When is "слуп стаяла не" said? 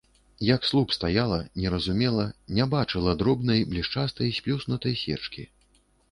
0.69-1.73